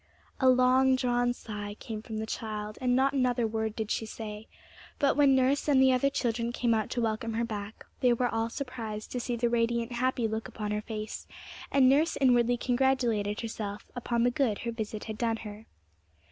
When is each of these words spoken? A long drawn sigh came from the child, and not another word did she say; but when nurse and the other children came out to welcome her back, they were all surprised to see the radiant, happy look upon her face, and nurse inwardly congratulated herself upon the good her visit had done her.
A 0.39 0.49
long 0.49 0.95
drawn 0.95 1.31
sigh 1.31 1.75
came 1.75 2.01
from 2.01 2.17
the 2.17 2.25
child, 2.25 2.79
and 2.81 2.95
not 2.95 3.13
another 3.13 3.45
word 3.45 3.75
did 3.75 3.91
she 3.91 4.07
say; 4.07 4.47
but 4.97 5.15
when 5.15 5.35
nurse 5.35 5.67
and 5.67 5.79
the 5.79 5.93
other 5.93 6.09
children 6.09 6.51
came 6.51 6.73
out 6.73 6.89
to 6.89 7.01
welcome 7.01 7.33
her 7.35 7.45
back, 7.45 7.85
they 7.99 8.11
were 8.11 8.27
all 8.27 8.49
surprised 8.49 9.11
to 9.11 9.19
see 9.19 9.35
the 9.35 9.47
radiant, 9.47 9.91
happy 9.91 10.27
look 10.27 10.47
upon 10.47 10.71
her 10.71 10.81
face, 10.81 11.27
and 11.71 11.87
nurse 11.87 12.17
inwardly 12.19 12.57
congratulated 12.57 13.41
herself 13.41 13.91
upon 13.95 14.23
the 14.23 14.31
good 14.31 14.57
her 14.65 14.71
visit 14.71 15.03
had 15.03 15.19
done 15.19 15.37
her. 15.37 15.67